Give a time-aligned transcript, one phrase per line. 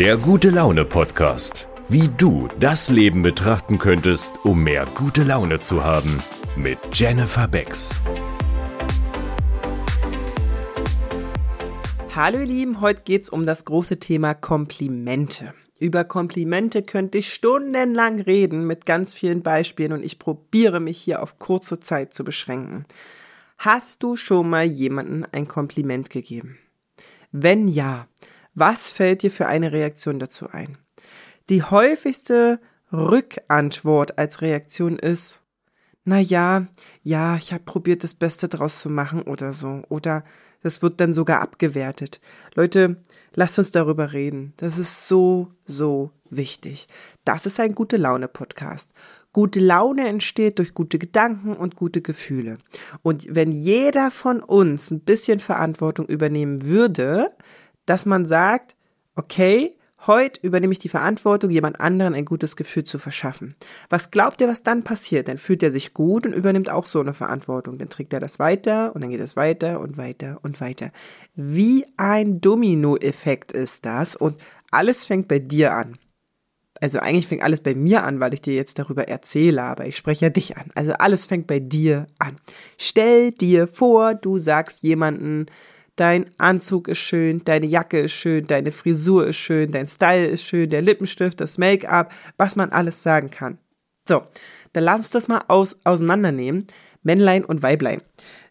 [0.00, 1.68] Der gute Laune Podcast.
[1.90, 6.22] Wie du das Leben betrachten könntest, um mehr gute Laune zu haben.
[6.56, 8.00] Mit Jennifer Becks.
[12.14, 15.52] Hallo ihr Lieben, heute geht's um das große Thema Komplimente.
[15.78, 21.22] Über Komplimente könnte ich stundenlang reden mit ganz vielen Beispielen und ich probiere mich hier
[21.22, 22.86] auf kurze Zeit zu beschränken.
[23.58, 26.56] Hast du schon mal jemanden ein Kompliment gegeben?
[27.32, 28.06] Wenn ja,
[28.54, 30.78] was fällt dir für eine Reaktion dazu ein?
[31.48, 32.60] Die häufigste
[32.92, 35.42] Rückantwort als Reaktion ist,
[36.04, 36.66] na ja,
[37.02, 39.82] ja, ich habe probiert, das Beste draus zu machen oder so.
[39.88, 40.24] Oder
[40.62, 42.20] das wird dann sogar abgewertet.
[42.54, 42.96] Leute,
[43.34, 44.52] lasst uns darüber reden.
[44.56, 46.88] Das ist so, so wichtig.
[47.24, 48.92] Das ist ein gute Laune Podcast.
[49.32, 52.58] Gute Laune entsteht durch gute Gedanken und gute Gefühle.
[53.02, 57.28] Und wenn jeder von uns ein bisschen Verantwortung übernehmen würde,
[57.86, 58.76] dass man sagt,
[59.16, 63.54] okay, heute übernehme ich die Verantwortung, jemand anderen ein gutes Gefühl zu verschaffen.
[63.88, 65.28] Was glaubt ihr, was dann passiert?
[65.28, 67.78] Dann fühlt er sich gut und übernimmt auch so eine Verantwortung.
[67.78, 70.90] Dann trägt er das weiter und dann geht es weiter und weiter und weiter.
[71.34, 75.98] Wie ein Dominoeffekt ist das und alles fängt bei dir an.
[76.80, 79.96] Also eigentlich fängt alles bei mir an, weil ich dir jetzt darüber erzähle, aber ich
[79.96, 80.70] spreche ja dich an.
[80.74, 82.38] Also alles fängt bei dir an.
[82.78, 85.46] Stell dir vor, du sagst jemanden,
[85.96, 90.44] dein Anzug ist schön, deine Jacke ist schön, deine Frisur ist schön, dein Style ist
[90.44, 93.58] schön, der Lippenstift, das Make-up, was man alles sagen kann.
[94.08, 94.22] So,
[94.72, 96.66] dann lass uns das mal aus, auseinandernehmen.
[97.02, 98.02] Männlein und Weiblein.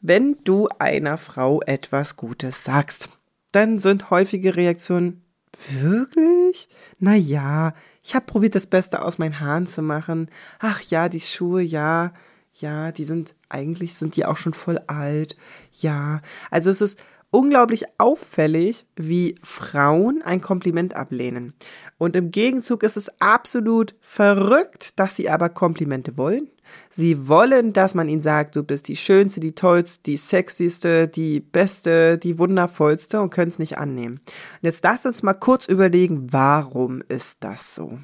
[0.00, 3.10] Wenn du einer Frau etwas Gutes sagst,
[3.52, 5.24] dann sind häufige Reaktionen,
[5.70, 6.68] wirklich?
[6.98, 10.30] Naja, ich habe probiert, das Beste aus meinen Haaren zu machen.
[10.58, 12.12] Ach ja, die Schuhe, ja,
[12.52, 15.36] ja, die sind, eigentlich sind die auch schon voll alt.
[15.72, 21.54] Ja, also es ist unglaublich auffällig, wie Frauen ein Kompliment ablehnen.
[21.98, 26.48] Und im Gegenzug ist es absolut verrückt, dass sie aber Komplimente wollen.
[26.90, 31.40] Sie wollen, dass man ihnen sagt, du bist die schönste, die tollste, die sexyste, die
[31.40, 34.20] beste, die wundervollste und können es nicht annehmen.
[34.24, 37.98] Und jetzt lasst uns mal kurz überlegen, warum ist das so?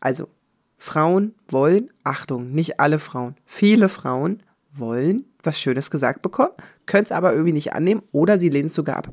[0.00, 0.28] Also,
[0.76, 4.42] Frauen wollen, Achtung, nicht alle Frauen, viele Frauen
[4.78, 6.52] wollen was Schönes gesagt bekommen,
[6.86, 9.10] können es aber irgendwie nicht annehmen oder sie lehnen es sogar ab.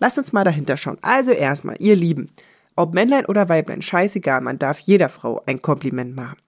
[0.00, 0.98] Lasst uns mal dahinter schauen.
[1.02, 2.30] Also erstmal, ihr Lieben,
[2.76, 6.38] ob Männlein oder Weiblein, scheißegal, man darf jeder Frau ein Kompliment machen.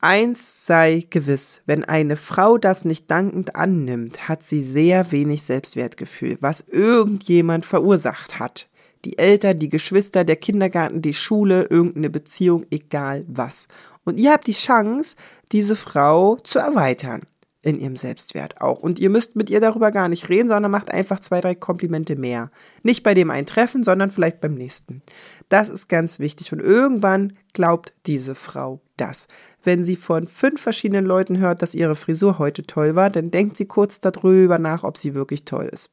[0.00, 6.38] Eins sei gewiss, wenn eine Frau das nicht dankend annimmt, hat sie sehr wenig Selbstwertgefühl,
[6.40, 8.68] was irgendjemand verursacht hat.
[9.04, 13.66] Die Eltern, die Geschwister, der Kindergarten, die Schule, irgendeine Beziehung, egal was.
[14.04, 15.16] Und ihr habt die Chance,
[15.50, 17.22] diese Frau zu erweitern
[17.68, 18.78] in ihrem Selbstwert auch.
[18.80, 22.16] Und ihr müsst mit ihr darüber gar nicht reden, sondern macht einfach zwei, drei Komplimente
[22.16, 22.50] mehr.
[22.82, 25.02] Nicht bei dem einen Treffen, sondern vielleicht beim nächsten.
[25.48, 26.52] Das ist ganz wichtig.
[26.52, 29.28] Und irgendwann glaubt diese Frau das.
[29.62, 33.56] Wenn sie von fünf verschiedenen Leuten hört, dass ihre Frisur heute toll war, dann denkt
[33.56, 35.90] sie kurz darüber nach, ob sie wirklich toll ist.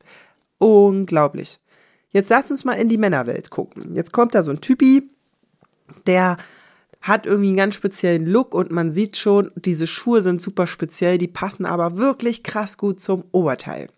[0.58, 1.60] Unglaublich.
[2.12, 3.94] Jetzt lasst uns mal in die Männerwelt gucken.
[3.94, 5.10] Jetzt kommt da so ein Typi,
[6.08, 6.38] der
[7.06, 11.20] hat irgendwie einen ganz speziellen Look und man sieht schon, diese Schuhe sind super speziell,
[11.20, 13.90] die passen aber wirklich krass gut zum Oberteil.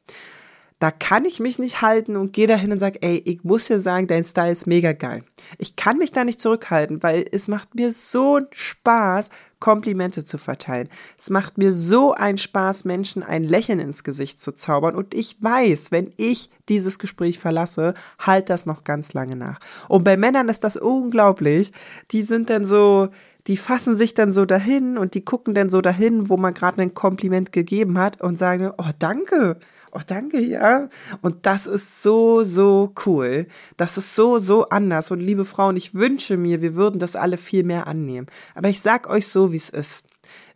[0.80, 3.80] Da kann ich mich nicht halten und gehe dahin und sage, ey, ich muss dir
[3.80, 5.24] sagen, dein Style ist mega geil.
[5.58, 9.30] Ich kann mich da nicht zurückhalten, weil es macht mir so Spaß,
[9.60, 10.90] Komplimente zu verteilen.
[11.18, 14.96] Es macht mir so einen Spaß, Menschen ein Lächeln ins Gesicht zu zaubern.
[14.96, 19.60] Und ich weiß, wenn ich dieses Gespräch verlasse, halt das noch ganz lange nach.
[19.88, 21.72] Und bei Männern ist das unglaublich.
[22.12, 23.10] Die sind dann so,
[23.48, 26.82] die fassen sich dann so dahin und die gucken dann so dahin, wo man gerade
[26.82, 29.58] ein Kompliment gegeben hat und sagen, oh, danke
[29.98, 30.90] oh danke, ja.
[31.22, 33.48] Und das ist so, so cool.
[33.78, 35.12] Das ist so, so anders.
[35.12, 38.28] Und liebe Frauen, ich wünsche mir, wir würden das alle viel mehr annehmen.
[38.56, 40.04] Aber ich sag euch so, wie es ist.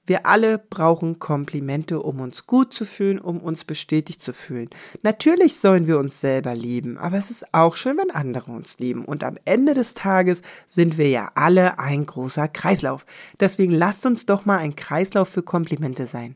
[0.07, 4.69] Wir alle brauchen Komplimente, um uns gut zu fühlen, um uns bestätigt zu fühlen.
[5.03, 9.05] Natürlich sollen wir uns selber lieben, aber es ist auch schön, wenn andere uns lieben.
[9.05, 13.05] Und am Ende des Tages sind wir ja alle ein großer Kreislauf.
[13.39, 16.35] Deswegen lasst uns doch mal ein Kreislauf für Komplimente sein.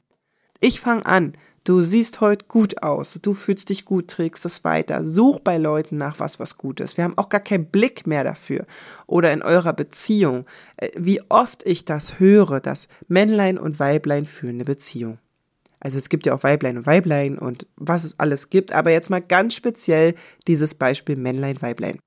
[0.59, 1.33] Ich fange an
[1.65, 5.03] Du siehst heute gut aus, du fühlst dich gut, trägst es weiter.
[5.03, 6.95] Such bei Leuten nach was, was gut ist.
[6.95, 8.67] Wir haben auch gar keinen Blick mehr dafür.
[9.07, 10.45] Oder in eurer Beziehung.
[10.77, 15.17] Äh, wie oft ich das höre, dass Männlein und Weiblein führen eine Beziehung.
[15.79, 19.09] Also es gibt ja auch Weiblein und Weiblein und was es alles gibt, aber jetzt
[19.09, 20.13] mal ganz speziell
[20.47, 21.99] dieses Beispiel Männlein, Weiblein.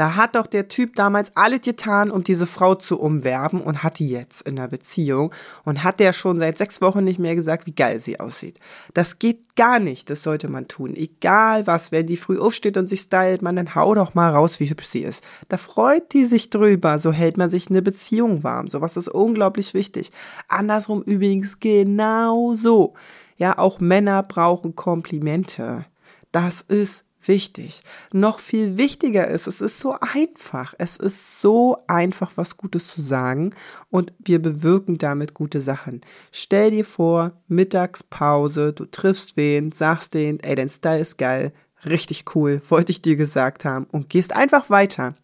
[0.00, 3.98] Da hat doch der Typ damals alles getan, um diese Frau zu umwerben und hat
[3.98, 5.30] die jetzt in der Beziehung
[5.66, 8.58] und hat der schon seit sechs Wochen nicht mehr gesagt, wie geil sie aussieht.
[8.94, 10.94] Das geht gar nicht, das sollte man tun.
[10.96, 14.58] Egal was, wenn die früh aufsteht und sich stylt, man dann hau doch mal raus,
[14.58, 15.22] wie hübsch sie ist.
[15.50, 18.68] Da freut die sich drüber, so hält man sich eine Beziehung warm.
[18.68, 20.12] Sowas ist unglaublich wichtig.
[20.48, 22.94] Andersrum übrigens genauso.
[23.36, 25.84] Ja, auch Männer brauchen Komplimente.
[26.32, 27.82] Das ist wichtig.
[28.12, 30.74] Noch viel wichtiger ist, es ist so einfach.
[30.78, 33.54] Es ist so einfach, was Gutes zu sagen
[33.90, 36.00] und wir bewirken damit gute Sachen.
[36.32, 41.52] Stell dir vor, Mittagspause, du triffst wen, sagst den, ey, dein Style ist geil,
[41.84, 45.14] richtig cool, wollte ich dir gesagt haben und gehst einfach weiter.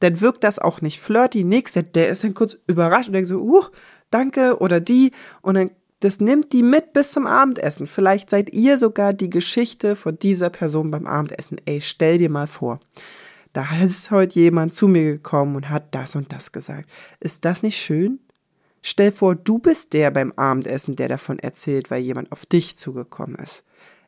[0.00, 3.40] Dann wirkt das auch nicht flirty, nix, der ist dann kurz überrascht und denkt so,
[3.40, 3.64] uh,
[4.10, 5.70] danke oder die und dann
[6.04, 7.86] das nimmt die mit bis zum Abendessen.
[7.86, 11.58] Vielleicht seid ihr sogar die Geschichte von dieser Person beim Abendessen.
[11.64, 12.80] Ey, stell dir mal vor.
[13.52, 16.88] Da ist heute jemand zu mir gekommen und hat das und das gesagt.
[17.20, 18.18] Ist das nicht schön?
[18.82, 23.36] Stell vor, du bist der beim Abendessen, der davon erzählt, weil jemand auf dich zugekommen
[23.36, 23.62] ist.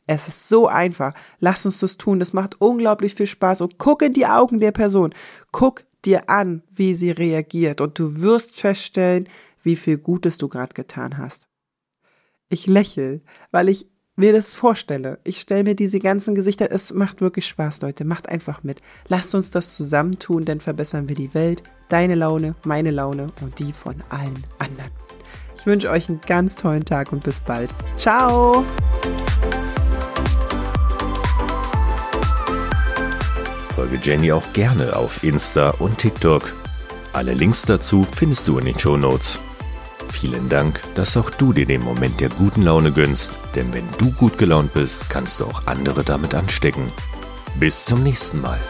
[0.08, 1.14] Es ist so einfach.
[1.38, 2.18] Lass uns das tun.
[2.18, 3.60] Das macht unglaublich viel Spaß.
[3.60, 5.14] Und guck in die Augen der Person.
[5.52, 7.80] Guck dir an, wie sie reagiert.
[7.80, 9.28] Und du wirst feststellen,
[9.62, 11.48] wie viel Gutes du gerade getan hast.
[12.54, 13.20] Ich lächle,
[13.50, 15.18] weil ich mir das vorstelle.
[15.24, 16.70] Ich stelle mir diese ganzen Gesichter.
[16.70, 18.04] Es macht wirklich Spaß, Leute.
[18.04, 18.80] Macht einfach mit.
[19.08, 21.64] Lasst uns das zusammentun, dann verbessern wir die Welt.
[21.88, 24.92] Deine Laune, meine Laune und die von allen anderen.
[25.58, 27.74] Ich wünsche euch einen ganz tollen Tag und bis bald.
[27.96, 28.64] Ciao!
[33.74, 36.54] Folge Jenny auch gerne auf Insta und TikTok.
[37.12, 39.40] Alle Links dazu findest du in den Show Notes.
[40.14, 44.12] Vielen Dank, dass auch du dir den Moment der guten Laune gönnst, denn wenn du
[44.12, 46.92] gut gelaunt bist, kannst du auch andere damit anstecken.
[47.58, 48.60] Bis zum nächsten Mal.